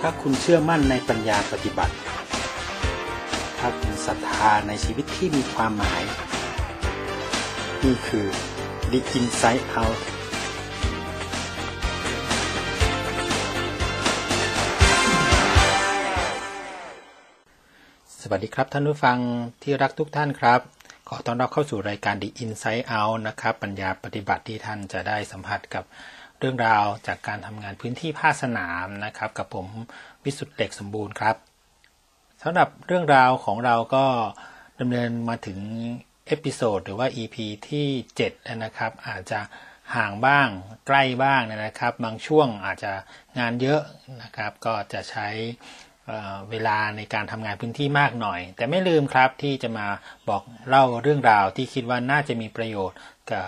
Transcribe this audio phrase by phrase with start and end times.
[0.00, 1.94] ถ้าคุณเชื่อมั่นในปัญญาปฏิบัติ
[3.58, 6.02] ถ้าคุณศรัทธาในชีวิตที่มีความหมาย
[7.84, 8.26] นี่คือ
[8.90, 9.98] The Inside Out
[18.20, 19.18] สวัสดีครับท่านผู้ฟัง
[19.62, 20.60] ที่รักทุกท่านครับ
[21.08, 25.84] ขอต้อนรับเข้าสู่รายการ The Inside Out นะครับ ปัญญาปฏิบัติที่ท่านจะได้สัมผัสกับ
[26.40, 29.66] เรื่องราวจากการทำงานพื้นที่ภาคสนามนะครับ กับผม
[30.24, 31.36] วิสุทธ์เหล็กสมบูรณ์ครับ
[32.42, 34.04] สำหรับเรื่องราวของเราก็
[34.80, 35.58] ดำเนินมาถึง
[36.26, 37.36] เอพิโซดหรือว่า EP
[37.68, 37.86] ที่
[38.22, 39.40] 7นะครับ อาจจะ
[39.94, 40.48] ห่างบ้าง
[40.86, 42.92] ใกล้บ้างนะครับ บางช่วงอาจจะ
[43.38, 43.80] งานเยอะ
[44.22, 45.28] นะครับ ก็จะใช้
[46.50, 49.86] เวลาในการทำงานพื้นที่มากหน่อย แต่ไม่ลืมครับที่จะมา
[50.28, 52.98] บอกเล่าเรื่องราวที่คิดว่าน่าจะมีประโยชน์
[53.30, 53.46] กับ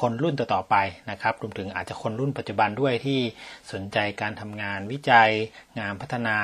[0.00, 0.76] คนรุ่นต่อๆไป
[1.10, 3.20] นะครับรวมถึงอาจจะคนรุ่นปัจจุบันด้วยที่
[3.72, 5.30] สนใจการทำงานวิจัย
[5.78, 6.36] งานพัฒนา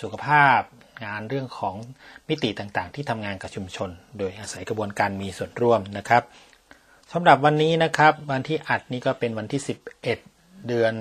[0.00, 0.60] สุขภาพ
[1.04, 1.74] งานเรื่องของ
[2.28, 6.22] มิติต่างๆ ที่ทำงานกับชุมชน โดยอาศัยกระบวนการมีส่วนร่วมนะครับ
[7.12, 10.94] สำหรับวันนี้นะครับ วันที่อัดนี่ก็เป็นวันที่ 11 เดือน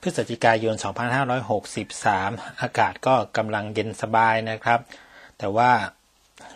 [0.00, 0.74] พฤศจิกายน
[1.48, 4.80] 2563 อากาศก็กำลังเย็นสบายนะครับ
[5.38, 5.70] แต่ว่า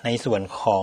[0.04, 0.82] ในส่วนของ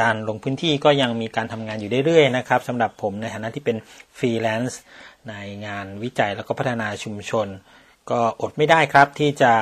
[0.00, 3.76] การลงพื้นที่ก็ยังมีการทำงานอยู่เรื่อยๆนะครับสำหรับผมในฐานะที่เป็น
[4.18, 4.80] ฟรีแลนซ์
[5.28, 5.34] ใน
[5.66, 7.48] งานวิจัยแล้วก็พัฒนาชุมชน
[8.10, 9.52] ก็อดไม่ได้ครับที่จะ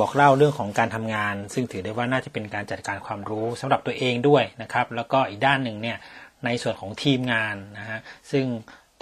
[0.00, 5.98] บอกเล่าเรื่องของการทำงาน ซึ่งถือได้ว่าน่าจะเป็นการจัดการความรู้สำหรับตัวเองด้วยนะครับ แล้วก็อีกด้านหนึ่งเนี่ย
[6.44, 7.98] ในส่วนของทีมงานนะฮะ
[8.30, 8.46] ซึ่ง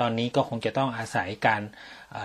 [0.00, 1.62] ตอนนี้ก็คงจะต้องอาศัยการ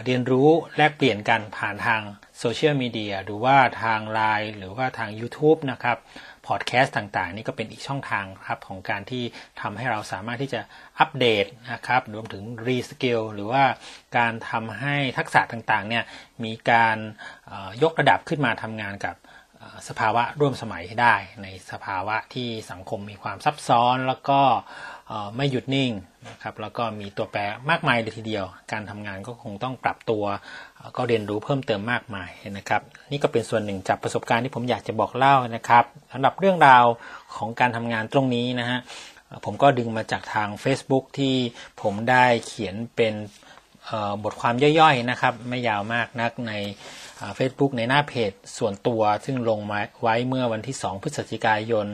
[0.05, 2.01] เรียนรู้แลกเปลี่ยนกันผ่านทาง
[2.39, 5.97] โซเชียลมีเดียหรือว่าทางไลน์หรือว่าทาง YouTube นะครับ
[6.49, 9.23] พอดแคสต์ต่างๆ นี่ก็เป็นอีกช่องทางครับของการที่
[9.61, 10.61] ทำให้เราสามารถที่จะ
[10.99, 13.63] อัปเดตนะครับรวมถึง reskill หรือว่า
[14.17, 16.03] การทำให้ทักษะต่างๆเนี่ย
[16.43, 16.97] มีการ
[17.83, 19.15] ยกระดับขึ้นมาทำงานกับ
[19.87, 24.41] สภาวะร่วมสมัยได้ในสภาวะที่สังคมมีความซับซ้อนแล้วก็
[25.35, 25.91] ไม่หยุดนิ่ง
[26.29, 30.23] นะครับแล้วก็มีตัวแปรมากมายเลยทีเดียว การทำงานก็คงต้องปรับตัว
[30.97, 32.81] ก็เรียนรู้เพิ่มเติมมากมายนะครับ
[33.11, 36.85] นี่ก็เป็นส่วนหนึ่งจากประสบการณ์ที่ผมอยากจะบอกเล่านะครับสำหรับเรื่องราว
[37.35, 38.79] ของการทำงานตรงนี้นะฮะ
[39.45, 41.35] ผมก็ดึงมาจากทาง Facebook ที่
[41.81, 43.13] ผมได้เขียนเป็น
[44.23, 46.53] บทความย่อยๆนะครับ ไม่ยาวมากนักใน
[47.35, 51.87] เฟซบุ๊กในหน้าเพจส่วนตัวซึ่งลงมาไว้เมื่อวันที่ 2 พฤศจิกายน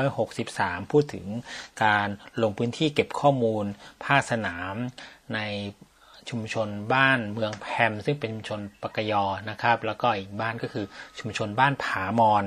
[0.00, 1.26] 2563 พูดถึง
[1.84, 2.08] การ
[2.42, 3.64] ลงพื้นที่เก็บข้อมูล
[4.04, 4.74] ภาคสนาม
[5.34, 5.40] ใน
[6.30, 10.86] ชุมชนบ้านเมืองแพม ซึ่งเป็นชุมชนปกยอนะครับ แล้วก็อีกบ้านก็คือ
[11.18, 12.44] ชุมชนบ้านผามอน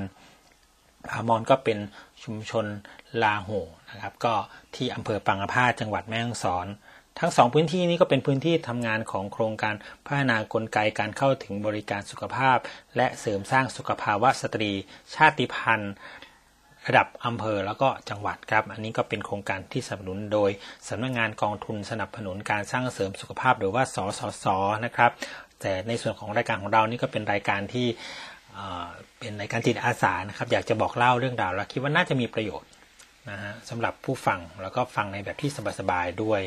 [1.08, 1.78] ผามอนก็เป็น
[2.24, 2.66] ชุมชน
[3.22, 3.50] ลาโห
[3.90, 4.34] นะครับ ก็
[4.74, 6.66] ที่อำเภอปังอาพาจังหวัดแม่ฮ่องสอน
[7.20, 9.74] ทั้งสองพื้นที่นี้ก็เป็นพื้นที่ทำงานของโครงการ
[10.06, 12.58] พัฒนากลไกการเข้าถึงบริการสุขภาพ
[12.96, 14.72] และเสริมสร้างสุขภาวะสตรี
[15.14, 15.94] ชาติพันธุ์
[16.86, 20.50] ระดับอำเภอแล้วก็จังหวัดครับ อันนี้ก็เป็นโครงการที่สนับสนุนโดย
[20.88, 24.46] สำนักงานกองทุนสนับสนุนการสร้างเสริมสุขภาพหรือว่าสสส
[24.84, 25.10] นะครับ
[25.60, 27.86] แต่ในส่วนของรายการของเรานี่ก็เป็นรายการที่
[29.18, 32.70] เป็นรายการจิตอาสานะครับอยากจะบอกเล่าเรื่องราวแล้วคิดว่าน่าจะมีประโยชน์
[33.30, 35.50] นะฮะสำหรับผู้ฟังแล้วก็ฟังในแบบที่
[35.80, 36.40] สบายๆด้วย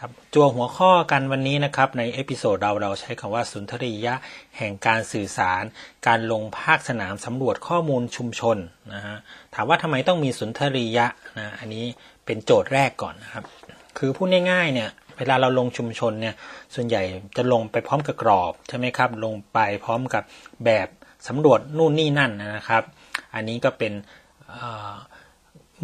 [0.00, 4.14] ครับจั่วหัวข้อกันวันนี้นะครับใน episode เราเราใช้คำว่าสุนทรียะ
[4.58, 5.62] แห่งการสื่อสาร
[6.06, 8.56] การลงภาคสนามสำรวจข้อมูลชุมชน
[8.94, 9.16] นะฮะ
[9.54, 11.06] ถามว่าทำไมต้องมีสุนทรียะ
[11.38, 11.84] นะอันนี้
[12.26, 13.44] เป็นโจทย์แรกก่อนนะครับ
[13.98, 16.34] คือพูดง่ายๆเนี่ยเวลาเราลงชุมชนเนี่ย
[16.74, 17.02] ส่วนใหญ่
[17.36, 20.22] จะลงไปพร้อมกับกรอบใช่ไหมครับลงไปพร้อมกับ
[20.64, 20.88] แบบ
[21.28, 22.82] สำรวจนู่นนี่นั่นนะครับ
[23.34, 23.92] อันนี้ก็เป็น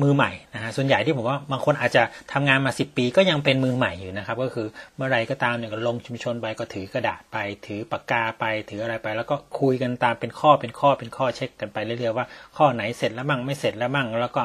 [0.03, 2.03] มือใหม่นะฮะส่วนใหญ่ที่ผมว่าบางคนอาจจะ
[2.33, 7.37] ทำงานมา 10 ปีก็ยังเป็นมือใหม่อยู่นะครับ ก็คือเมื่อไรก็ตามเนี่ยก็ลงชุมชนไปก็ถือกระดาษไป
[7.67, 14.43] ถือปากกาไป ถืออะไรไป แล้วก็คุยกันตามเป็นข้อเป็นข้อเป็นข้อเช็คกันไปเรื่อยๆว่าข้อไหนเสร็จแล้วมั่งไม่เสร็จแล้วมั่ง แล้วก็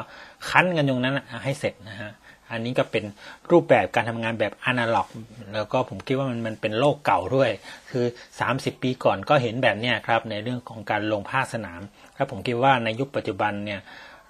[0.50, 2.12] คั้นกันตรงนั้นให้เสร็จนะฮะ
[2.52, 3.04] อันนี้ก็เป็น
[3.50, 5.08] รูปแบบการทำงานแบบอนาล็อก
[5.54, 7.50] แล้วก็ผมคิดว่ามันมันเป็นโลกเก่าด้วย
[7.90, 8.04] คือ
[8.44, 11.80] 30 ปีก่อนก็เห็นแบบนี้ครับในเรื่องของการลงภาคสนาม
[12.16, 13.80] ครับผมคิดว่าในยุคปัจจุบันเนี่ย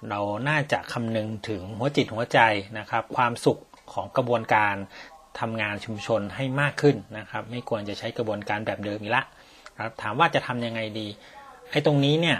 [0.09, 2.39] เราน่าจะคำนึงถึงหัวจิตหัวใจ
[2.79, 3.59] นะครับ ความสุข
[3.93, 4.75] ของกระบวนการ
[5.39, 9.23] ทำงานชุมชนให้มากขึ้นนะครับ ไม่ควรจะใช้กระบวนการแบบเดิมอีกละ
[9.79, 11.07] ครับถามว่าจะทำยังไงดี
[11.71, 12.39] ไอ้ตรงนี้เนี่ย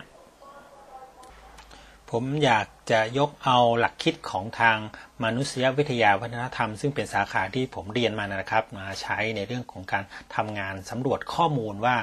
[2.11, 4.77] ผมอยากจะยกเอาหลักคิดของทาง
[5.23, 10.03] มนุษยวิทยาวัฒนธรรม ซึ่งเป็นสาขาที่ผมเรียนมานะครับมาใช้ในเรื่องของการ
[10.35, 11.95] ทำงานสำรวจข้อมูลว่า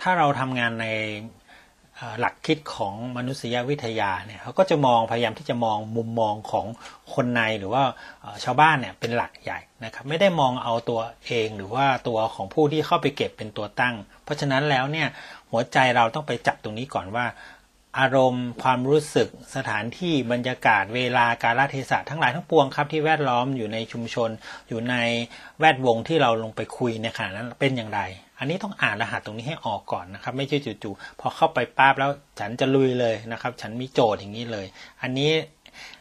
[0.00, 0.86] ถ้าเราทำงานใน
[2.20, 6.66] หลักคิดของมนุษยวิทยาเนี่ยเขาก็จะมองพยายามที่จะมองมุมมองของ
[7.14, 7.82] คนในหรือว่า
[8.44, 13.94] ชาวบ้านเนี่ยเป็นหลักใหญ่นะครับไม่ได้มองเอาตัวเองหรือว่าตัวของผู้ที่เข้าไปเก็บเป็นตัวตั้ง
[14.24, 15.08] เพราะฉะนั้นแล้วเนี่ย
[15.50, 17.26] หัวใจเราต้องไปจับตรงนี้ก่อนว่า
[17.98, 24.30] อารมณ์ความรู้สึกสถานที่บรรยากาศเวลาการลเทศะทั้งหลายทั้งปวงครับที่แวดล้อมอยู่ในชุมชน
[24.68, 24.94] อยู่ใน
[25.60, 28.00] แวดวงที่เราลงไปคุยในขณะนั้นเป็นอย่างไร
[28.38, 32.10] อันนี้ต้องอ่านรหัสตรงนี้ให้ออกก่อนนะครับ ไม่ใช่จู่ๆพอเข้าไปปั๊บแล้ว
[32.40, 34.66] ฉันจะลุยเลยนะครับ ฉันมีโจทย์อย่างนี้เลย
[35.02, 35.30] อันนี้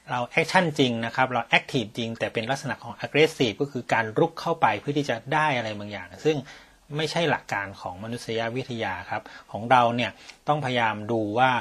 [0.10, 6.38] เรา action จริงนะครับ เรา active จริง แต่เป็นลักษณะของ aggressive ก็คือการรุกเข้าไปเพื่อที่จะได้อะไรบางอย่าง ซึ่ง
[6.98, 9.22] ไม่ใช่หลักการของมนุษยวิทยาครับ
[9.52, 10.12] ของเราเนี่ย
[10.48, 11.52] ต้องพยายามดูว่า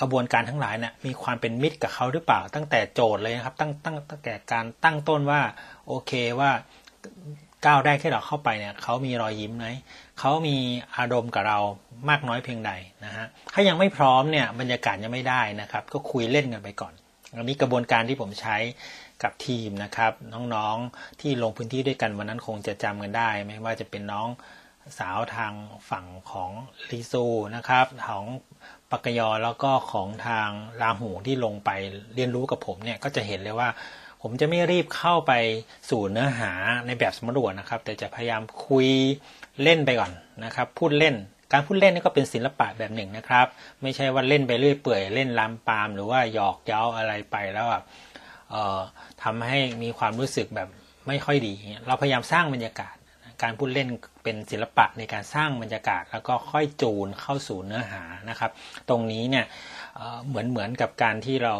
[0.00, 5.40] กระบวนการทั้งหลายเนี่ยมีความเป็นมิตรกับเขาหรือเปล่า ตั้งแต่โจทย์เลยนะครับ ตั้งตั้งตั้งแต่การตั้งต้นว่า
[5.86, 6.50] โอเคว่า
[7.66, 9.66] ก้าวแรกที่เราเข้าไปเนี่ยเขามีรอยยิ้มไหม
[10.18, 10.56] เขามี
[10.96, 11.58] อารมณ์กับเรา
[12.10, 12.72] มากน้อยเพียงใด
[13.04, 16.92] นะฮะถ้ายังไม่พร้อมเนี่ยบรรยากาศยังไม่ได้นะครับ ก็คุยเล่นกันไปก่อน
[17.36, 18.56] อันนี้กระบวนการที่ผมใช้
[19.22, 20.12] กับทีมนะครับ
[20.54, 24.28] น้องๆที่ลงพื้นที่ด้วยกันวันนั้นคงจะจำกันได้ ไม่ว่าจะเป็นน้อง
[24.98, 25.52] สาวทาง
[25.90, 26.50] ฝั่งของ
[26.90, 27.24] ลีซู
[27.56, 28.24] นะครับของ
[28.90, 30.48] ปากกยอแล้วก็ของทาง
[30.82, 31.70] ราหูที่ลงไป
[32.14, 33.68] เรียนรู้กับผมเนี่ยก็จะเห็นเลยว่า
[34.22, 35.32] ผมจะไม่รีบเข้าไป
[35.90, 36.52] สู่เนื้อหา
[36.86, 38.88] ในแบบสำรวจนะครับ แต่จะพยายามคุย
[39.62, 40.12] เล่นไปก่อน
[40.44, 41.14] นะครับ พูดเล่น
[41.52, 43.46] การพูดเล่นนี่ก็เป็นศิลปะแบบหนึ่งนะครับ
[43.82, 47.84] ไม่ใช่ว่าเล่นไปเรื่อยเปื่อยเล่นลามปาม หรือว่าหยอกเย้าอะไรไปแล้วแบบ
[48.50, 48.78] เอ่อ
[49.22, 50.68] ทำให้มีความรู้สึกแบบ
[51.08, 51.54] ไม่ค่อยดี
[51.86, 52.96] เราพยายามสร้างบรรยากาศ
[53.42, 53.88] การพูดเล่น
[54.24, 58.50] เป็นศิลปะในการสร้างบรรยากาศ แล้วก็ค่อยจูนเข้าสู่เนื้อหานะครับ
[58.88, 59.46] ตรงนี้เนี่ย
[59.96, 61.54] เเหมือนเหมือนกับการที่เรา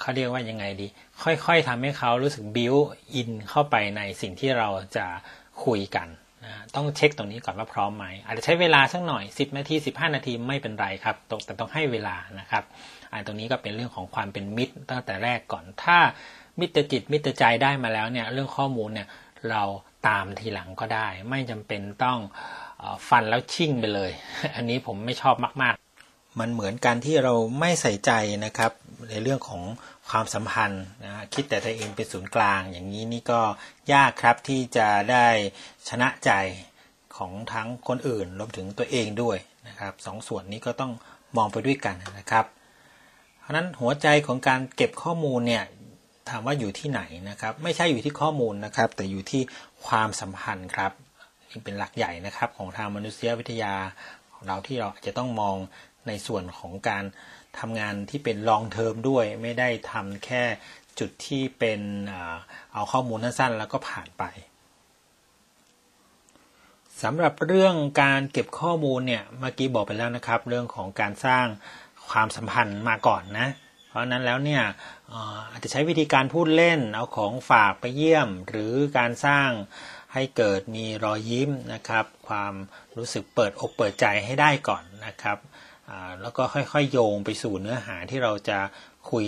[0.00, 0.86] เขาเรียกว่ายังไงดี
[1.22, 2.74] ค่อยๆทำให้เขารู้สึกบิว
[3.14, 5.06] อินเข้าไปในสิ่งที่เราจะ
[5.64, 6.08] คุยกัน
[6.44, 11.16] นะต้องเช็คตรงนี้ก่อนว่าพร้อมไหมอาจจะใช้เวลาสักหน่อย 10 นาที 15 นาทีไม่เป็นไรครับ
[11.46, 12.64] แต่ต้องให้เวลานะครับ
[13.12, 15.98] อันตรงนี้ก็เป็นเรื่องของความเป็นมิตรตั้งแต่แรกก่อนถ้า
[16.58, 19.08] มิตรจิตมิตรใจได้มาแล้วเนี่ยเรื่องข้อมูลเนี่ย
[19.50, 19.62] เรา
[20.08, 22.18] ตามทีหลังก็ได้ ไม่จำเป็นต้อง
[23.08, 24.10] ฟันแล้วชิ่งไปเลย
[24.56, 25.87] อันนี้ผมไม่ชอบมากๆ
[26.38, 28.12] มันเหมือนการที่เราไม่ใส่ใจ
[28.44, 28.72] นะครับ
[29.10, 29.62] ในเรื่องของ
[30.10, 33.40] ความสัมพันธ์นะคิดแต่ตัวเองเป็นศูนย์กลาง อย่างนี้นี่ก็
[33.92, 35.26] ยากครับที่จะได้
[35.88, 36.30] ชนะใจ
[37.16, 39.38] ของทั้งคนอื่นรวมถึงตัวเองด้วย
[39.68, 40.92] นะครับสองส่วนนี้ก็ต้อง
[41.36, 42.44] มองไปด้วยกันนะครับ
[43.40, 45.64] เพราะนั้นหัวใจของการเก็บข้อมูลเนี่ย
[46.28, 47.00] ถามว่าอยู่ที่ไหน
[47.30, 49.42] นะครับ ไม่ใช่อยู่ที่ข้อมูลนะครับ แต่อยู่ที่
[49.86, 50.92] ความสัมพันธ์ครับ
[51.50, 53.74] นี่เป็นหลักใหญ่นะครับของทางมนุษยวิทยา
[54.32, 55.56] ของเราที่เราอาจจะต้องมอง
[56.08, 57.04] ในส่วนของการ
[57.58, 60.44] ทำงานที่เป็น long term ด้วย ไม่ได้ทำแค่
[60.98, 61.80] จุดที่เป็น
[62.72, 64.24] เอาข้อมูลสั้นๆแล้วก็ผ่านไป
[67.02, 71.46] สำหรับเรื่องการเก็บข้อมูลเนี่ยเมื่อกี้บอกไปแล้วนะครับ เรื่องของการสร้าง
[72.10, 73.48] ความสัมพันธ์มาก่อนนะ
[73.88, 74.62] เพราะนั้นแล้วเนี่ย
[75.50, 79.50] อาจจะใช้วิธีการพูดเล่นเอาของฝากไปเยี่ยม หรือการสร้าง
[80.14, 82.54] ให้เกิดมีรอยยิ้มนะครับ ความ
[82.96, 85.38] รู้สึกเปิดอกเปิดใจให้ได้ก่อนนะครับ
[86.22, 88.58] แล้วก็ค่อยๆ โยงไปสู่เนื้อหาที่เราจะ
[89.10, 89.26] คุย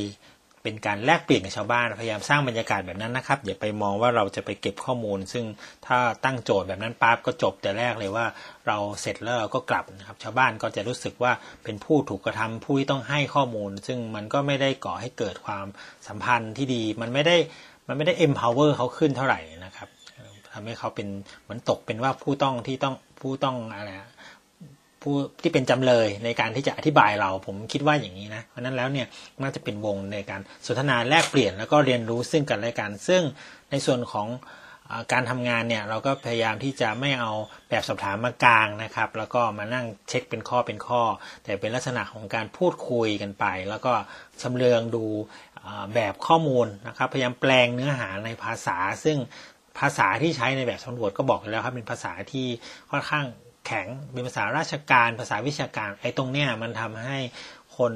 [0.65, 5.45] เป็นการแลกเปลี่ยนกับชาวบ้านพยายามสร้างบรรยากาศแบบนั้นนะครับอย่าไปมองว่าเราจะไปเก็บข้อมูล ซึ่ง
[5.87, 8.27] ถ้าตั้งโจทย์แบบนั้นปั๊บก็จบแต่แรกเลยว่า
[8.67, 11.33] เราเสร็จแล้วเราก็กลับนะครับ ชาวบ้านก็จะรู้สึกว่า
[11.65, 15.67] เป็นผู้ถูกกระทำผู้ที่ต้องให้ข้อมูล ซึ่งมันก็ไม่ได้ก่อให้เกิดความ
[16.09, 17.37] สัมพันธ์ที่ดี มันไม่ได้
[17.89, 19.89] มันไม่ได้ empower เขาขึ้นเท่าไหร่นะครับ
[20.53, 21.09] ทำให้เขาเป็น
[21.43, 23.91] เหมือนตกเป็นว่าผู้ต้องที่ต้องผู้ต้องอะไร
[25.03, 29.07] ผู้ที่เป็นจำเลยในการที่จะอธิบายเราผมคิดว่าอย่างนี้นะเพราะนั้นแล้วเนี่ย
[29.43, 33.23] น่าจะเป็นวงในการสนทนาแลกเปลี่ยนแล้วก็เรียนรู้ซึ่งกันและกันซึ่ง
[33.71, 34.29] ในส่วนของ
[35.13, 37.31] การทำงานเนี่ยเราก็พยายามที่จะไม่เอา
[37.71, 41.03] แบบสอบถามมากลางนะครับ แล้วก็มานั่งเช็คเป็นข้อเป็นข้อ
[41.45, 43.93] แต่เป็นลักษณะของการพูดคุยกันไป แล้วก็
[44.43, 45.05] ชำเลืองดู
[45.95, 49.19] แบบข้อมูลนะครับ พยายามแปลงเนื้อหาในภาษา ซึ่ง
[49.79, 52.47] ภาษาที่ใช้ในแบบสำรวจก็บอกอยู่แล้วครับเป็นภาษาที่
[52.91, 53.27] ค่อนข้าง
[53.67, 57.19] แข็งเป็นภาษาราชการภาษาวิชาการ ไอ้ตรงเนี้ยมันทำให้
[57.79, 57.93] คน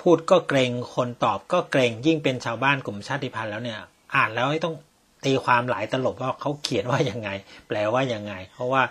[0.00, 3.78] พูดก็เกรงคนตอบก็เกรงยิ่งเป็นชาวบ้านกลุ่มชาติพันธุ์แล้วเนี่ย
[4.14, 4.76] อ่านแล้วต้อง
[5.24, 7.30] ตีความหลายตลบว่าเขาเขียนว่ายังไง
[7.68, 8.82] แปลว่ายังไง เพราะว่า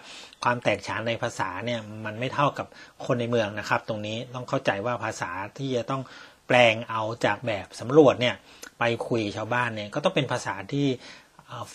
[0.43, 2.67] ความแตกฉานในภาษาเนี่ยมันไม่เท่ากับ
[3.05, 6.01] คนในเมืองนะครับ ตรงนี้ต้องเข้าใจว่าภาษาที่จะต้อง
[6.48, 8.36] แปลงเอาจากแบบสำรวจเนี่ย
[8.79, 10.88] ไปคุยชาวบ้านเนี่ยก็ต้องเป็นภาษาที่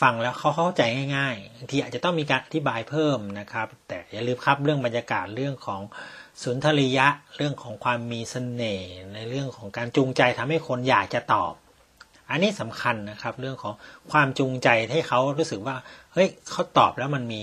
[0.01, 0.83] ฟังแล้วเขาเข้าใจ
[1.17, 5.81] ง่ายๆบางทีอาจจะต้องมีการอธิบายเพิ่มนะครับ แต่อย่าลืมครับเรื่องบรรยากาศเรื่องของ
[6.43, 11.53] สุนทรียะ เรื่องของความมีเสน่ห์ในเรื่องของการจูงใจทำให้คนอยากจะตอบ
[12.31, 13.75] อันนี้สำคัญนะครับ เรื่องของ
[14.13, 15.77] ความจูงใจให้เขารู้สึกว่า
[16.13, 17.43] เฮ้ยเขาตอบแล้วมันมี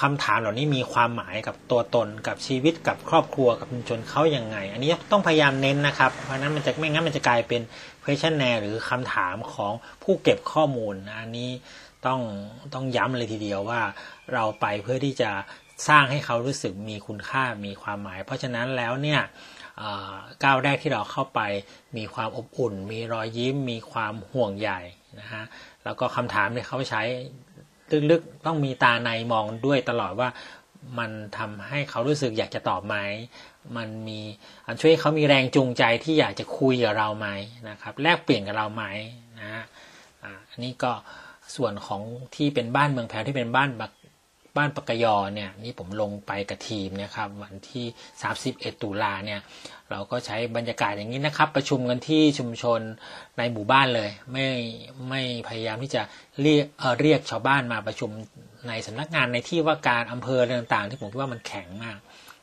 [0.00, 7.60] คำถามเหล่านี้มีความหมายกับตัวตนกับชีวิตกับครอบครัวกับชุมชนเขาอย่างไง อันนี้ต้องพยายามเน้นนะครับ เพราะนั้นมันจะไม่งั้นมันจะกลายเป็น
[8.04, 11.50] questionnaire หรือคำถามของผู้เก็บข้อมูล อันนี้
[12.06, 12.20] ต้อง
[12.74, 13.80] ต้องย้ำเลยทีเดียวว่า
[14.32, 15.30] เราไปเพื่อที่จะ
[15.88, 19.20] สร้างให้เขารู้สึกมีคุณค่ามีความหมาย เพราะฉะนั้นแล้วเนี่ย
[20.44, 21.40] ก้าวแรกที่เราเข้าไป
[21.96, 24.70] มีความอบอุ่น มีรอยยิ้ม มีความห่วงใย
[25.20, 25.44] นะฮะ
[25.84, 27.02] แล้วก็คำถามเนี่เขาใช้
[28.10, 30.28] ลึกๆต้องมีตาในมองด้วยตลอดว่า
[30.98, 32.96] มันทำให้เขารู้สึกอยากจะตอบไหม
[33.76, 34.20] มันมี
[34.66, 37.28] อันช่วยเขามีแรงจูงใจที่อยากจะคุยกับเราไหม
[37.68, 38.84] นะครับ แลกเปลี่ยนกับเราไหม
[39.40, 39.64] นะฮะ
[40.50, 40.92] อันนี้ก็
[41.56, 42.02] ส่วนของ
[42.36, 43.70] ที่เป็นบ้านเมืองแพรที่เป็นบ้าน
[44.56, 47.86] บ้านปากยอเนี่ยนี่ผมลงไปกับทีมนะครับ วันที่
[48.34, 49.40] 31 ตุลาเนี่ย
[49.90, 52.80] เราก็ใช้บรรยากาศอย่างนี้นะครับ ประชุมกันที่ชุมชน
[53.38, 54.46] ในหมู่บ้านเลย ไม่
[55.08, 56.02] ไม่พยายามที่จะ
[56.40, 58.10] เรียกเเรียกชาวบ้านมาประชุม
[58.68, 61.98] ในสำนักงานในที่ว่าการอำเภอต่างๆ ที่ผมคิดว่ามันแข็งมาก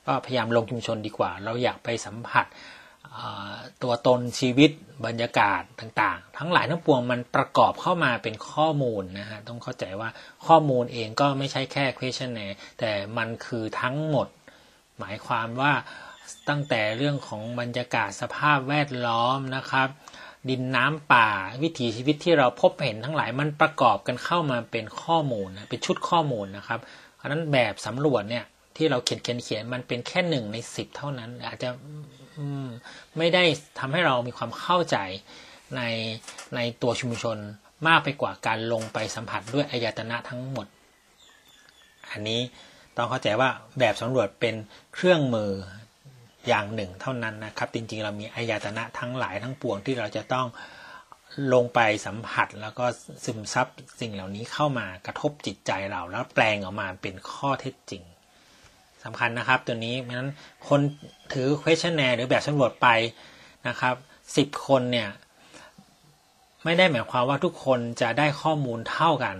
[0.10, 2.46] ก็พยายามลงชุมชนดีกว่า เราอยากไปสัมผัส
[3.84, 4.72] ตัวตนชีวิต
[5.06, 10.10] บรรยากาศต่างๆ ทั้งหลายทั้งปวงมันประกอบเข้ามาเป็นข้อมูลนะฮะต้องเข้าใจว่า
[10.48, 14.28] ข้อมูลเองก็ไม่ใช่แค่ questionnaire แต่มันคือทั้งหมด
[15.00, 15.74] หมายความว่า
[16.50, 19.89] ตั้งแต่เรื่องของบรรยากาศสภาพแวดล้อมนะครับ
[20.50, 21.30] ดินน้ำป่า
[21.62, 26.80] วิถีชีวิตที่เราพบเห็นทั้งหลายมันประกอบกันเข้ามาเป็นข้อมูลนะเป็นชุดข้อมูลนะครับ
[27.16, 28.46] เพราะนั้นแบบสำรวจเนี่ย
[28.80, 31.70] ที่เราเขียนเขียนเขียนมันเป็นแค่หนึ่งในสิบเท่านั้น อาจจะ
[33.18, 33.44] ไม่ได้
[33.80, 34.98] ทำให้เรามีความเข้าใจ
[35.76, 35.82] ใน
[36.56, 37.38] ในตัวชุมชน
[37.88, 40.68] มากไปกว่าการลงไปสัมผัสด้วยอายตนะทั้งหมด
[42.12, 42.42] อันนี้
[42.98, 44.56] ต้องเข้าใจว่าแบบสำรวจเป็น
[44.94, 45.52] เครื่องมือ
[46.48, 50.48] อย่างหนึ่งเท่านั้นนะครับ จริงๆ เรามีอายตนะทั้งหลายทั้งปวงที่เราจะต้อง
[51.54, 52.86] ลงไปสัมผัสแล้วก็
[53.26, 53.68] ซึมซับ
[54.00, 58.04] สิ่งเหล่านี้เข้ามากระทบจิตใจเราแล้วแปลงออกมาเป็นข้อเท็จจริง
[59.03, 60.32] สำคัญนะครับ ตัวนี้เพราะนั้น
[60.68, 60.82] คน
[61.34, 62.88] ถือ questionnaire หรือแบบสำรวจไป
[63.68, 63.96] นะครับ
[64.38, 65.10] สิบคนเนี่ย
[66.63, 69.38] ไม่ได้หมายความว่าทุกคนจะได้ข้อมูลเท่ากัน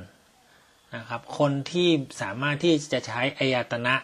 [0.96, 1.90] นะครับคนที่
[2.22, 3.96] สามารถที่จะใช้อายตนะ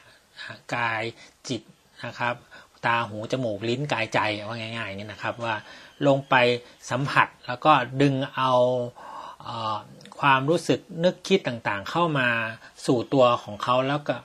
[0.75, 1.01] กาย
[1.47, 1.62] จิต
[2.05, 2.35] นะครับ
[2.85, 5.55] ตาหูจมูกลิ้นกายใจว่าง่ายๆนี่นะครับว่า
[6.07, 6.35] ลงไป
[6.89, 7.71] สัมผัสแล้วก็
[8.01, 8.53] ดึงเอา
[10.19, 12.27] ความรู้สึกนึกคิดต่างๆ เข้ามา
[12.85, 14.15] สู่ตัวของเขาแล้วก็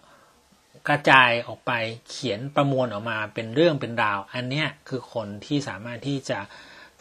[0.88, 1.72] กระจายออกไป
[2.08, 6.38] เขียนประมวลออกมาเป็นเรื่องเป็นราว อันนี้คือคนที่สามารถที่จะ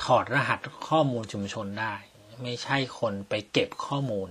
[0.03, 1.93] ถอดรหัสข้อมูลชุมชนได้
[2.43, 4.29] ไม่ใช่คนไปเก็บข้อมูล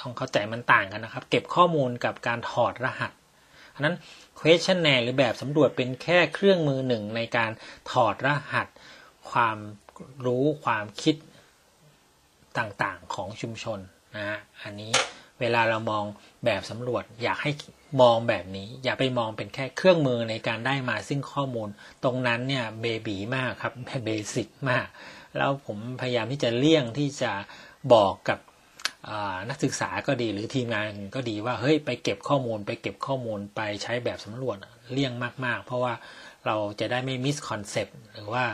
[0.00, 3.12] ต้องเข้าใจมันต่างกันนะครับ เก็บข้อมูลกับการถอดรหัส
[3.74, 3.96] อันนั้น
[4.38, 7.50] questionnaire หรือแบบสำรวจเป็นแค่เครื่องมือหนึ่งในการ
[7.90, 8.68] ถอดรหัส
[9.30, 9.56] ความ
[10.26, 11.16] รู้ความคิด
[12.58, 13.78] ต่างๆของชุมชน
[14.16, 14.92] นะฮะอันนี้
[15.40, 16.04] เวลาเรามอง
[16.44, 17.50] แบบสำรวจ อยากให้
[18.00, 21.68] มองแบบนี้ อย่าไปมองเป็นแค่เครื่องมือในการได้มาซึ่งข้อมูล
[22.04, 24.86] ตรงนั้นเนี่ย baby มากครับ basic มาก
[25.36, 27.32] แล้วผมพยายามที่จะเลี่ยงที่จะ
[27.94, 28.38] บอกกับ
[29.48, 34.56] นักศึกษาก็ดีหรือทีมงานก็ดีว่าเฮ้ยไปเก็บข้อมูล ไปเก็บข้อมูลไปใช้แบบสำรวจ
[34.92, 35.12] เลี่ยง
[35.44, 35.94] มาก ๆ เพราะว่า
[36.46, 38.44] เราจะได้ไม่ misconcept หรือว่า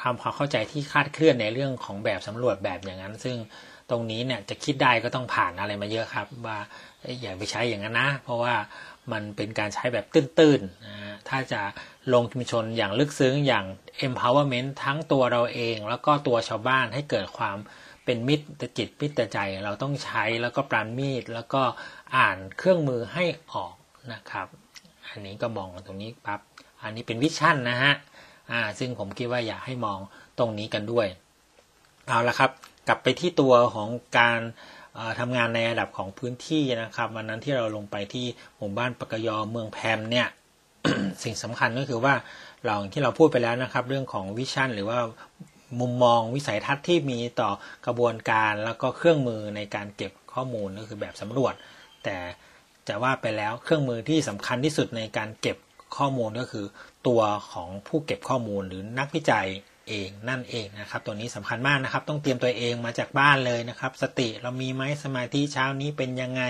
[0.00, 3.36] ความความเข้าใจที่คลาดเคลื่อนในเรื่องของแบบสำรวจแบบอย่างนั้น ซึ่ง
[3.90, 6.58] ตรงนี้เนี่ยจะคิดได้ก็ต้องผ่านอะไรมาเยอะครับ ว่า
[7.20, 8.54] อย่าไปใช้อย่างนั้นนะ เพราะว่า
[9.12, 11.60] มันเป็นการใช้แบบตื้นๆถ้าจะ
[12.12, 13.64] ลงชุมชนอย่างลึกซึ้งอย่าง
[14.06, 17.56] empowerment ทั้งตัวเราเอง แล้วก็ตัวชาวบ้านให้เกิดความ
[18.04, 18.46] เป็นมิตร
[18.78, 21.62] จิตมิตรใจ เราต้องใช้แล้วก็ปราณมีดแล้วก็
[22.16, 23.74] อ่านเครื่องมือให้ออก
[24.12, 24.48] นะครับ
[25.08, 26.40] อันนี้ก็มองตรงนี้ปั๊บ
[26.82, 27.92] อันนี้เป็นวิชั่นนะฮะ
[28.50, 29.98] อ่าซึ่งผมคิดว่าอยากให้มอง
[30.38, 31.06] ตรงนี้กันด้วย
[32.08, 32.50] เอาละครับ
[32.88, 33.88] กลับไปที่ตัวของ
[34.18, 34.40] การ
[35.20, 38.26] ทำงานในระดับของพื้นที่นะครับวันนั้นที่เราลงไปที่
[38.56, 40.28] หมู่บ้านปกยอเมืองแพมเนี่ย
[41.22, 42.14] สิ่งสำคัญก็คือว่า
[42.66, 44.98] เราที่เราพูดไปแล้วนะครับ เรื่องของวิชั่นหรือว่า
[45.80, 47.50] มุมมองวิสัยทัศน์ที่มีต่อ
[47.86, 51.54] กระบวนการแล้วก็เครื่องมือในการเก็บข้อมูลก็คือแบบสำรวจ
[52.04, 52.16] แต่
[52.88, 55.56] จะว่าไปแล้วเครื่องมือที่สำคัญที่สุดในการเก็บ
[55.96, 56.66] ข้อมูลก็คือ
[57.06, 57.20] ตัว
[57.52, 59.48] ของผู้เก็บข้อมูลหรือนักวิจัย
[59.88, 66.42] เองนั่นเองนะครับ ตัวนี้สำคัญมากนะครับ ต้องเตรียมตัวเองมาจากบ้านเลยนะครับ สติเรามีไหมสมาธิเช้านี้เป็นยังไง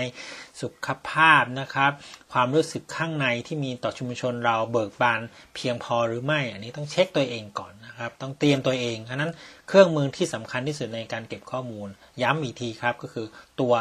[0.61, 1.91] สุขภาพนะครับ
[2.33, 5.21] ความรู้สึกข้างในที่มีต่อชุมชนเราเบิกบาน
[5.55, 9.31] เพียงพอหรือไม่ อันนี้ต้องเช็คตัวเองก่อนนะครับ ต้องเตรียมตัวเองเพราะนั้น
[9.67, 11.87] เครื่องมือที่สำคัญที่สุดในการเก็บข้อมูล
[12.21, 13.27] ย้ำอีกทีครับก็คือ
[13.59, 13.73] ตัว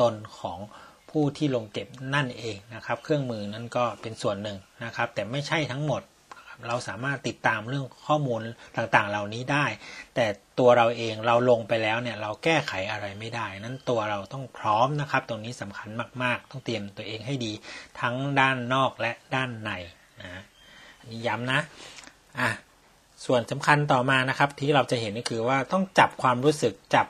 [0.00, 0.58] ตนของ
[1.10, 6.02] ผู้ที่ลงเก็บนั่นเองนะครับ เครื่องมือนั้นก็เป็นส่วนหนึ่งนะครับ แต่ไม่ใช่ทั้งหมด
[6.68, 8.40] เราสามารถติดตามเรื่องข้อมูล
[8.76, 9.64] ต่างๆ เหล่านี้ได้
[10.14, 10.26] แต่
[10.58, 15.88] ตัวเราเองเราลงไปแล้วเนี่ยเราแก้ไขอะไรไม่ได้ นั้นตัวเราต้องพร้อมนะครับ ตรงนี้สำคัญ
[16.22, 17.52] มากๆ ต้องเตรียมตัวเองให้ดี
[18.00, 19.70] ทั้งด้านนอกและด้านใน
[20.22, 20.42] นะ
[20.98, 21.60] อันนี้ย้ำนะ
[22.40, 22.50] อะ
[23.24, 27.06] ส่วนสำคัญต่อมานะครับ ที่เราจะเห็นก็คือว่าต้องจับความรู้สึกจับ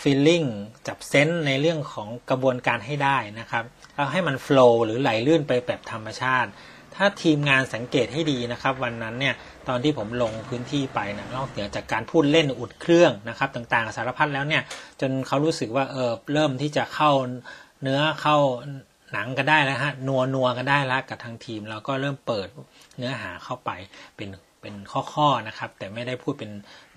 [0.00, 0.48] feeling
[0.86, 6.50] จับเซนส์ในเรื่องของกระบวนการให้ได้นะครับแล้วให้มัน flow หรือไหลลื่นไปแบบธรรมชาติ
[6.98, 9.34] ถ้าทีมงานสังเกตให้ดีนะครับ วันนั้นเนี่ย
[9.68, 14.62] ตอนที่ผมลงพื้นที่ไปนะนอกเหนือจากการพูดเล่นอุ่นเครื่องนะครับต่างๆสารพัดแล้วเนี่ย
[15.00, 17.10] จนเขารู้สึกว่าเออเริ่มที่จะเข้า
[17.82, 18.36] เนื้อเข้า
[19.12, 22.48] หนังกันได้แล้วฮะนัวนัวกันได้แล้วกับทางทีมเราก็เริ่มเปิด
[22.96, 23.70] เนื้อหาเข้าไป
[24.16, 24.28] เป็น
[24.60, 24.74] เป็น
[25.14, 26.50] ข้อๆนะครับ แต่ไม่ได้พูดเป็น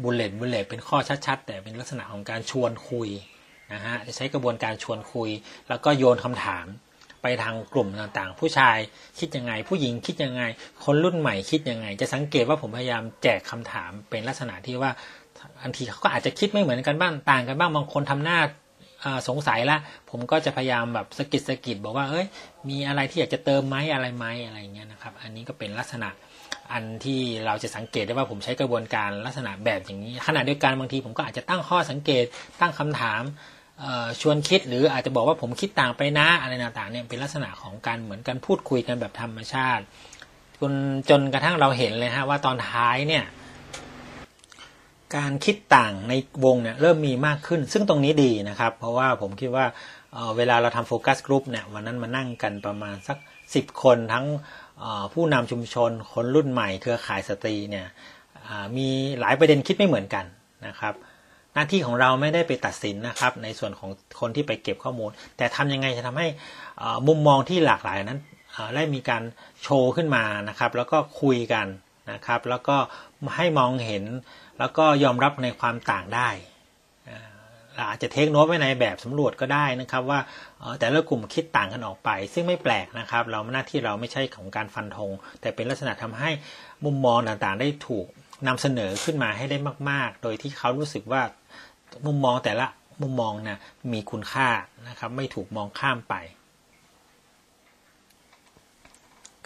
[0.04, 3.10] bullet bullet เป็นข้อชัดๆ แต่เป็นลักษณะของการชวนคุย
[3.74, 5.30] นะฮะใช้กระบวนการชวนคุย
[5.70, 6.66] แล้วก็โยนคำถาม
[7.22, 8.78] ไปทางกลุ่มต่างๆ ผู้ชาย
[9.20, 10.44] คิดยังไง ผู้หญิงคิดยังไง
[10.86, 14.92] คนรุ่นใหม่คิดยังไง จะสังเกตว่าผมพยายามแจกคำถามเป็นลักษณะที่ว่า
[15.62, 18.40] อันทีเขาก็อาจจะคิดไม่เหมือนกันบ้างต่างกันบ้างบางคนทำหน้า
[19.30, 19.78] สงสัยละ
[20.10, 22.26] ผมก็จะพยายามแบบสกิดสกิดบอกว่า เอ้ย
[22.70, 26.10] มีอะไรที่อยากจะเติมไหมอะไรไหมอะไรเงี้ยนะครับ อันนี้ก็เป็นลักษณะ
[26.72, 32.24] อันที่เราจะสังเกตได้ว่าผมใช้กระบวนการลักษณะแบบอย่างนี้ ขณะเดียวกันบางทีผมก็อาจจะตั้งข้อสังเกต
[32.60, 33.22] ตั้งคำถาม
[34.22, 39.84] ชวนคิดหรืออาจจะบอกว่าผมคิดต่างไปนะอะไรต่างๆเนี่ยเป็นลักษณะของการเหมือนกันพูดคุยกันแบบธรรมชาติ
[40.60, 40.74] จน
[41.10, 43.24] จนกระทั่งเราเห็นเลยฮะว่าตอนท้ายเนี่ย
[45.16, 46.14] การคิดต่างใน
[46.46, 49.66] วงเนี่ยเริ่มมีมากขึ้น ซึ่งตรงนี้ดีนะครับ เพราะว่าผมคิดว่า
[50.38, 53.18] เวลาเราทำโฟกัสกลุ่มเนี่ยวันนั้นมานั่งกันประมาณสัก
[53.50, 54.26] 10 คนทั้ง
[55.14, 57.88] ผู้นำชุมชน คนรุ่นใหม่ เครือข่ายสตรีเนี่ย
[58.78, 58.88] มี
[59.20, 60.26] หลายประเด็นคิดไม่เหมือนกัน
[60.68, 60.94] นะครับ
[61.54, 63.90] หน้าที่ของเราไม่ได้ไปตัดสินนะครับ ในส่วนของ
[64.20, 66.28] คนที่ไปเก็บข้อมูล แต่ทำยังไงจะทำให้
[67.08, 68.20] มุมมองที่หลากหลายนั้น
[68.76, 69.24] ได้มีการ
[69.64, 71.68] โชว์ขึ้นมานะครับ แล้วก็คุยกัน
[72.12, 72.78] นะครับ แล้วก็
[73.38, 74.04] ให้มองเห็น
[74.60, 76.30] แล้วก็ยอมรับในความต่างได้
[77.90, 80.20] อาจจะเทคโนตไว้ในแบบสำรวจก็ได้นะครับว่า
[80.80, 86.30] แต่ละกลุ่มคิดต่างกันออกไป ซึ่งไม่แปลกนะครับ เราหน้าที่เราไม่ใช่ของการฟันธงแต่เป็นลักษณะทำให้
[86.86, 88.08] มุมมองต่างๆ ได้ถูก
[88.48, 89.58] นำเสนอขึ้นมาให้ได้
[89.90, 91.22] มาก ๆ โดยที่เขารู้สึกว่า
[92.06, 92.68] มุมมองแต่ละ
[93.02, 93.60] มุมมองนะ
[93.94, 94.50] มีคุณค่า
[94.88, 96.16] นะครับ ไม่ถูกมองข้ามไป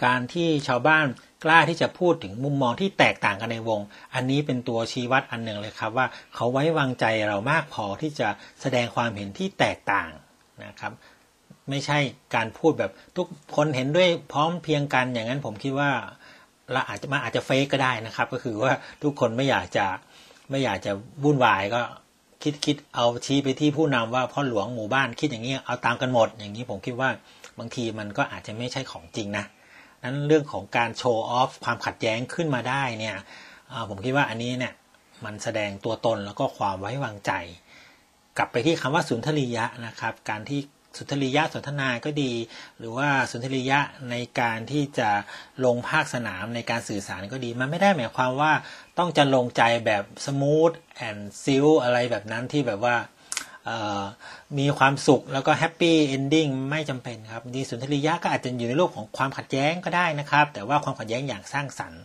[0.04, 1.06] การที่ชาวบ้าน
[1.44, 3.82] กล้าที่จะพูดถึงมุมมองที่แตกต่างกันในวง
[4.14, 8.28] อันนี้เป็นตัวชี้วัดอันหนึ่งเลยครับว่าเขาไว้วางใจเรามากพอที่จะ
[8.62, 10.10] แสดงความเห็นที่แตกต่าง
[10.66, 10.94] นะครับ
[11.70, 11.98] ไม่ใช่
[12.36, 15.92] การพูดแบบทุกคนเห็นด้วยพร้อมเพียงกันอย่างนั้นผมคิดว่า
[16.72, 19.86] เราอาจจะมาอาจจะเฟกก็ได้นะครับ ก็คือว่าทุกคนไม่อยากจะ
[20.50, 20.92] ไม่อยากจะ
[21.24, 21.82] วุ่นวายก็
[22.46, 27.10] คิดคิดเอาชี้ไปที่ผู้นำว่าพ่อหลวงหมู่บ้านคิดอย่างนี้เอาตามกันหมด อย่างนี้ผมคิดว่า
[27.60, 29.46] บางทีมันก็อาจจะไม่ใช่ของจริงนะ
[30.04, 33.16] นั้นเรื่องของการโชว์ออฟความขัดแย้งขึ้นมาได้เนี่ย
[33.90, 34.74] ผมคิดว่าอันนี้เนี่ย
[35.26, 37.32] มันแสดงตัวตนแล้วก็ความไว้วางใจ
[38.38, 40.60] กลับไปที่คำว่าสุนทรียะนะครับ การที่
[40.98, 42.34] สุนทรียะสนทนาก็ดี
[42.78, 43.80] หรือว่าสุนทรียะ
[44.12, 45.10] ในการที่จะ
[45.66, 48.54] ลงภาคสนามในการสื่อสารก็ดี มันไม่ได้หมายความว่า
[48.98, 52.96] ต้องจะลงใจแบบ smooth and silk อะไรแบบนั้นที่แบบว่า
[54.58, 62.04] มีความสุขแล้วก็ happy ending ไม่จำเป็นครับดีสุนทรียะก็อาจจะอยู่ในโลกของความขัดแย้งก็ได้นะครับ แต่ว่าความขัดแย้งอย่างสร้างสรรค์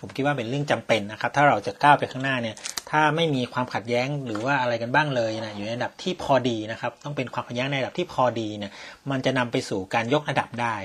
[0.00, 2.56] ผมคิดว่าเป็นเรื่องจำเป็นนะครับ ถ้าเราจะก้าวไปข้างหน้าเนี่ย
[2.90, 8.72] ถ้าไม่มีความขัดแย้งหรือว่าอะไรกันบ้างเลยนะอยู่ในระดับที่พอดีนะครับ ต้องเป็นความขัดแย้งในระดับที่พอดีเนี่ย
[9.10, 10.76] มันจะนำไปสู่การยกระดับได้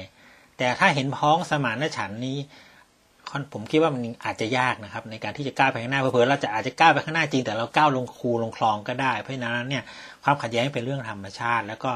[0.58, 2.38] แต่ถ้าเห็นพ้องสมานฉันนี้
[3.54, 9.84] ผมคิดว่ามันอาจจะยากนะครับ ในการที่จะก้าวไปข้างหน้าเพื่อเราจะอาจจะก้าวไปข้างหน้าจริง แต่เราก้าวลงคูลงคลองก็ได้ เพราะฉะนั้นเนี่ย
[10.24, 11.92] ความขัดแย้งเป็นเรื่องธรรมชาติ แล้วก็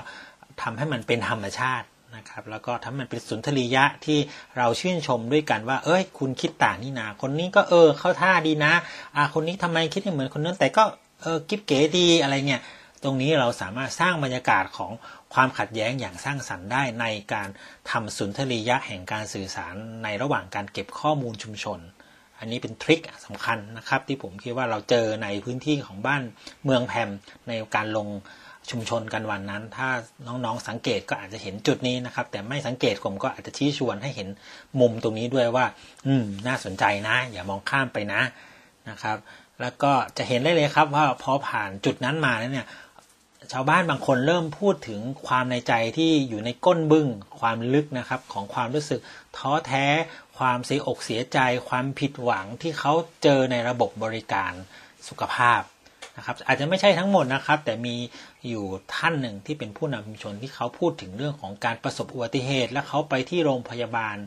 [0.62, 4.20] ทำให้มันเป็นธรรมชาติ นะครับแล้วก็ทำมันเป็นสุนทรียะที่
[4.58, 8.74] เราชื่นชมด้วยกันว่า เอ้ย คุณคิดต่างนี่นา คนนี้ก็เออเข้าท่าดีนะ
[9.16, 10.84] อ่าคนนี้ทำไมคิดเหมือนคนนั้นแต่ก็
[11.22, 12.62] เออกิ๊บเก๋ดีอะไรเงี้ย
[13.04, 14.92] ตรงนี้เราสามารถสร้างบรรยากาศของ
[15.34, 17.48] ความขัดแย้งอย่างสร้างสรรค์ได้ในการ
[17.92, 21.80] ทำสุนทรียะแห่งการสื่อสารในระหว่างการเก็บข้อมูลชุมชน
[22.40, 26.24] อันนี้เป็นทริคสำคัญนะครับ ที่ผมคิดว่าเราเจอในพื้นที่ของบ้าน
[26.64, 27.10] เมืองแพม
[27.48, 28.08] ในการลง
[28.72, 29.90] ชุมชนกันวันนั้น ถ้า
[30.28, 34.28] น้องๆสังเกตก็อาจจะเห็นจุดนี้นะครับ แต่ไม่สังเกตผมก็อาจจะชี้ชวนให้เห็น
[34.80, 35.66] มุมตรงนี้ด้วยว่า
[36.08, 38.22] อืม น่าสนใจนะ อย่ามองข้ามไปนะ
[38.90, 39.18] นะครับ
[39.62, 42.68] แล้วก็จะเห็นได้เลยครับว่าพอผ่านจุดนั้นมาแล้วเนี่ย
[43.52, 47.08] ชาวบ้านบางคนเริ่มพูดถึงความในใจที่อยู่ในก้นบึ้ง
[47.40, 49.00] ความลึกนะครับ ของความรู้สึก
[49.38, 49.86] ท้อแท้
[50.38, 54.54] ความเสียอกเสียใจ ความผิดหวังที่เขาเจอในระบบบริการ
[55.08, 55.62] สุขภาพ
[56.20, 57.96] นะครับ อาจจะไม่ใช่ทั้งหมดนะครับ แต่มี
[58.50, 64.18] อยู่ท่านหนึ่งที่เป็นผู้นำชุมชนที่เขาพูดถึงเรื่องของการประสบอุบัติเหตุ และเขาไปที่โรงพยาบาล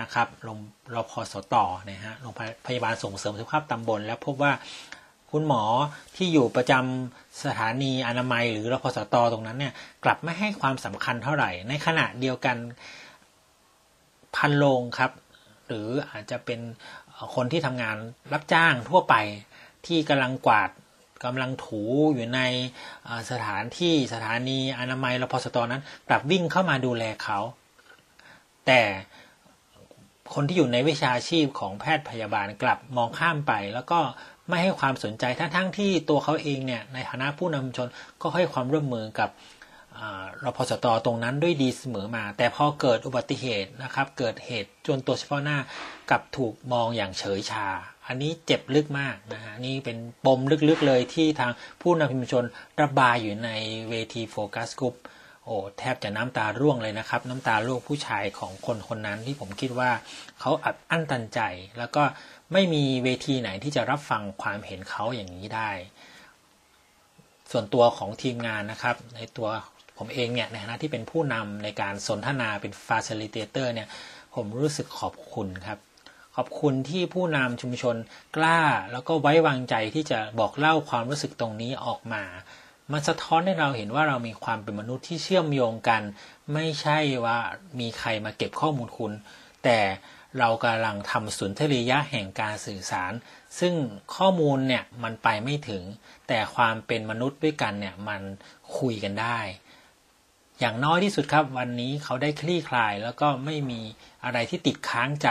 [0.00, 0.58] นะครับโรง
[0.94, 1.54] รพสต
[1.88, 2.34] นะฮะโรง
[2.66, 4.52] พยาบาลส่งเสริมสุขภาพตำบล แล้วพบว่า
[5.30, 5.62] คุณหมอ
[6.16, 9.74] ที่อยู่ประจำสถานีอนามัย หรือรพสตตรงนั้นเนี่ย
[10.04, 12.56] กลับไม่ให้ความสำคัญเท่าไหร่ ในขณะเดียวกัน
[14.36, 15.12] พันโรงครับ
[15.66, 16.60] หรืออาจจะเป็น
[17.34, 17.96] คนที่ทำงาน
[18.32, 19.14] รับจ้างทั่วไป
[19.86, 20.70] ที่กำลังกวาด
[21.24, 21.82] กำลังถู
[22.14, 22.40] อยู่ใน
[23.30, 27.38] สถานที่สถานีอนามัยรพสตนั้นกลับวิ่งเข้ามาดูแลเขา
[28.66, 28.82] แต่
[30.34, 34.00] คนที่อยู่ในวิชาชีพของแพทย์พยาบาลกลับมองข้ามไป แล้วก็
[34.48, 37.88] ไม่ให้ความสนใจทั้งทั้งที่ตัวเขาเองเนี่ยในฐานะผู้นำชน
[38.22, 39.30] ก็ให้ความร่วมมือกับ
[40.44, 45.58] รพสตตรงนั้นด้วยดีเสมอมา แต่พอเกิดอุบัติเหตุนะครับ เกิดเหตุจนตัวเฉพาะหน้า
[46.10, 47.68] กับถูกมองอย่างเฉยชา
[48.08, 52.44] อันนี้เจ็บลึกมากนะฮะนี่เป็นปมลึกๆเลยที่ทางผู้นำชุมชน
[52.82, 53.50] ระบายอยู่ใน
[53.90, 54.96] เวทีโฟกัสกรุ๊ป
[55.44, 59.90] โอ้แทบจะน้ำตาร่วงเลยนะครับ น้ำตาลูกผู้ชายของคนคนนั้นที่ผมคิดว่า
[60.40, 61.40] เขาอัดอั้นตันใจ
[61.78, 62.02] แล้วก็
[62.52, 65.70] ไม่มีเวทีไหนที่จะรับฟังความเห็นเขาอย่างนี้ได้
[67.50, 69.48] ส่วนตัวของทีมงานนะครับ ในตัว
[69.98, 73.88] ผมเองเนี่ยในฐานะที่เป็นผู้นำในการสนทนาเป็น facilitator เนี่ย
[74.34, 75.78] ผมรู้สึกขอบคุณครับ
[76.40, 77.96] ขอบคุณที่ผู้นำชุมชน
[78.36, 78.60] กล้า
[78.92, 82.24] แล้วก็ไว้วางใจที่จะบอกเล่าความรู้สึกตรงนี้ออกมา
[82.92, 86.02] มันสะท้อนให้เราเห็นว่าเรามีความเป็นมนุษย์ที่เชื่อมโยงกัน
[86.52, 87.38] ไม่ใช่ว่า
[87.80, 89.12] มีใครมาเก็บข้อมูลคุณ
[89.64, 89.78] แต่
[90.38, 93.12] เรากำลังทำสุนทรียะแห่งการสื่อสาร
[93.58, 93.74] ซึ่ง
[94.16, 95.82] ข้อมูลเนี่ยมันไปไม่ถึง
[96.28, 98.22] แต่ความเป็นมนุษย์ด้วยกันเนี่ยมัน
[98.78, 99.40] คุยกันได้
[100.60, 103.80] อย่างน้อยที่สุดครับวันนี้เขาได้คลี่คลายแล้วก็ไม่มี
[104.24, 105.28] อะไรที่ติดค้างใจ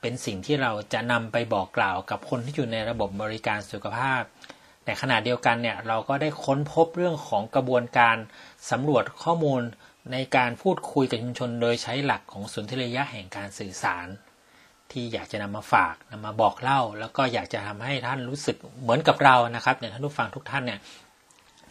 [0.00, 4.22] เป็นสิ่งที่เราจะนำไปบอกกล่าวกับคนที่อยู่ในระบบบริการสุขภาพ
[4.84, 8.16] แต่ขณะเดียวกันเนี่ยเราก็ได้ค้นพบเรื่องของกระบวนการ
[8.70, 9.60] สำรวจข้อมูล
[10.12, 14.06] ในการพูดคุยกับชุมชน โดยใช้หลักของสุนทรียะแห่งการสื่อสาร
[14.90, 20.80] ที่อยากจะนำมาฝากนำมาบอกเล่า แล้วก็อยากจะทำให้ท่านรู้สึกเหมือนกับเรานะครับเนี่ยท่านผู้ฟังทุกท่านเนี่ย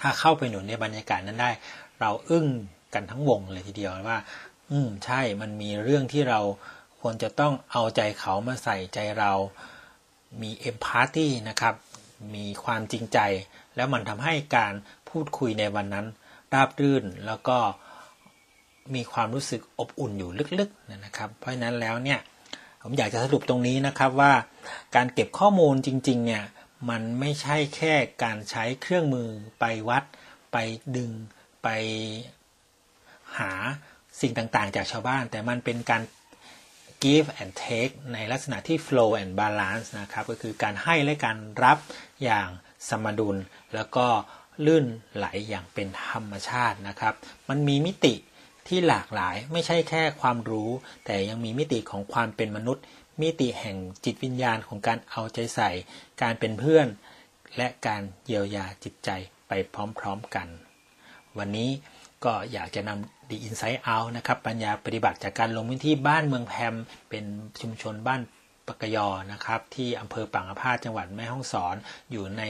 [0.02, 1.52] ถ้าเข้าไปหนุนในบรรยากาศนั้นได้
[2.00, 2.48] เราอึ้ง
[2.94, 4.20] กันทั้งวงเลยทีเดียวว่า
[4.72, 6.40] อืมใช่มันมีเรื่องที่เรา
[7.02, 9.32] ควรจะต้องเอาใจเขามาใส่ใจเรา
[10.42, 11.76] มีเอมพาร์ตี้นะครับ
[12.36, 13.20] มีความจริงใจ
[13.76, 14.74] แล้วมันทำให้การ
[15.10, 16.06] พูดคุยในวันนั้น
[16.54, 17.58] ราบรื่นแล้วก็
[18.96, 22.20] มีความรู้สึกอบอุ่นอยู่ลึกๆนะครับ เพราะฉะนั้นแล้วเนี่ย
[22.82, 24.34] ผมอยากจะสรุปตรงนี้นะครับว่า
[24.96, 26.44] การเก็บข้อมูลจริง ๆ เนี่ย
[26.90, 30.04] มันไม่ใช่แค่การใช้เครื่องมือไปวัด
[30.52, 30.58] ไป
[30.96, 31.12] ดึง
[31.64, 31.68] ไป
[33.38, 33.52] หา
[34.22, 36.02] สิ่งต่างๆ จากชาวบ้าน แต่มันเป็นการ
[37.04, 41.78] give and take ในลักษณะที่ flow and balance นะครับ ก็คือการให้และการรับ
[42.24, 42.48] อย่าง
[42.90, 43.38] สมดุล
[43.76, 44.08] แล้วก็
[44.66, 44.86] ลื่น
[45.16, 47.14] ไหลอย่างเป็นธรรมชาตินะครับ
[47.50, 48.14] มันมีมิติ
[48.68, 50.70] ที่หลากหลายไม่ใช่แค่ความรู้
[51.06, 52.84] แต่ยังมีมิติของความเป็นมนุษย์
[53.22, 55.70] มิติแห่งจิตวิญญาณของการเอาใจใส่
[56.22, 56.88] การเป็นเพื่อน
[57.58, 59.10] และการเยียวยาจิตใจ
[59.48, 59.52] ไป
[60.00, 60.48] พร้อมๆกัน
[61.38, 61.70] วันนี้
[62.26, 66.76] ก็อยากจะนำ The Insight Out นะครับปัญญาปฏิบัติจากการลงพื้นที่บ้านเมืองแพม
[67.10, 67.26] เป็น
[67.62, 68.22] ชุมชนบ้าน
[68.68, 71.76] ปกยอนะครับที่อำเภอปังอภาจังหวัดแม่ฮ่องสอน
[72.12, 72.44] อยู่ใน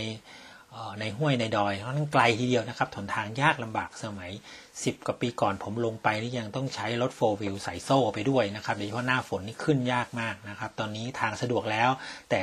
[0.99, 4.31] ในห้วยในดอยค่อนข้างไกลทีเดียวนะครับถนทางยากลำบากสมัย
[4.69, 11.89] 10กว่าปีก่อนผมลงไปนี่ยังต้องใช้รถโฟวิลใส่โซ่ไปด้วยนะครับโดยเฉพาะหน้าฝนนี่ขึ้นยากมากนะครับ ตอนนี้ทางสะดวกแล้ว
[12.29, 12.41] แต่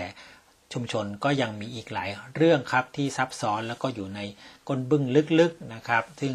[0.73, 4.21] ชุมชนก็ยังมีอีกหลายเรื่องครับที่ซับซ้อนแล้วก็อยู่ใน
[4.69, 5.03] ก้นบึ้ง
[5.41, 6.33] ลึกๆนะครับ ซึ่ง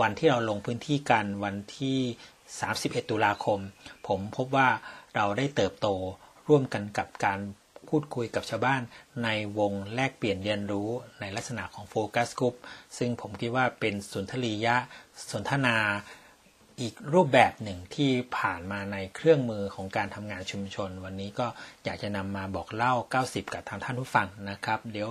[0.00, 1.98] วันที่เราลงพื้นที่กันวันที่
[2.52, 3.58] 31 ตุลาคม
[4.06, 4.68] ผมพบว่า
[5.14, 5.88] เราได้เติบโต
[6.48, 7.38] ร่วมกันกับการ
[7.88, 8.82] พูดคุยกับชาวบ้าน
[9.24, 10.88] ในวงแลกเปลี่ยนเรียนรู้
[11.20, 12.54] ในลักษณะของ focus group
[12.98, 14.76] ซึ่งผมคิดว่าเป็นสุนทรียะ
[15.32, 15.76] สนทนา
[16.80, 21.46] อีกรูปแบบหนึ่งที่ผ่านมาในเครื่องมือของการทำงานชุมชน วันนี้ก็
[21.84, 25.10] อยากจะนำมาบอกเล่า เก้าสิบ กับทางท่านผู้ฟังนะครับ เดี๋ยว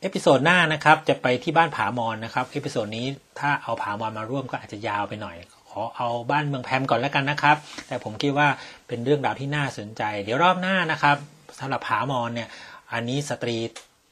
[0.00, 3.06] episode หน้านะครับจะไปที่บ้านผามอนนะครับ episode นี้
[3.38, 5.36] ถ้าเอาผามอนมาร่วมก็อาจจะยาวไปหน่อย
[5.70, 7.56] ขอเอาบ้านเมืองแพมก่อนแล้วกันนะครับ
[7.88, 8.48] แต่ผมคิดว่า
[8.88, 11.16] เป็นเรื่องราวที่น่าสนใจ เดี๋ยวรอบหน้านะครับ
[11.58, 12.48] สำหรับผามอนเนี่ย
[12.92, 13.56] อันนี้สตรี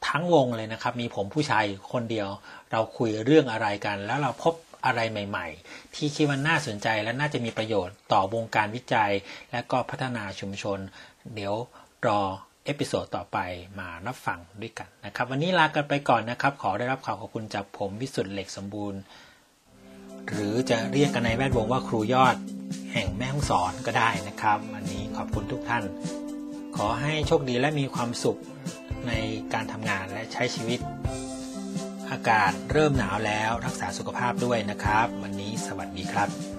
[0.09, 2.29] ทั้งวงเลยนะครับ มีผมผู้ชายคนเดียว
[2.73, 9.13] เราคุยเรื่องอะไรกัน แล้วเราพบอะไรใหม่ ๆ ที่คิดว่าน่าสนใจและน่าจะมีประโยชน์ต่อวงการวิจัย
[9.53, 10.79] และก็พัฒนาชุมชน
[11.35, 11.55] เดี๋ยว
[12.07, 12.23] รอ
[12.65, 13.39] episode ต่อไป
[13.79, 19.01] มารับฟังด้วยกันนะครับ วันนี้ลากันไปก่อนนะครับ ขอได้รับความขอบคุณจากผมวิสุทธิ์เหล็กสมบูรณ์
[20.29, 22.37] หรือจะเรียกกันในแวดวงว่าครูยอด
[22.93, 25.85] แห่งแม่ฮ่องสอนก็ได้นะครับ วันนี้ขอบคุณทุกท่าน
[26.77, 28.39] ขอให้โชคดีและมีความสุข
[29.09, 29.13] ใน
[29.53, 30.81] การทำงานและใช้ชีวิต
[32.11, 36.54] อากาศเริ่มหนาวแล้วรักษาสุขภาพด้วยนะครับ วันนี้สวัสดีครับ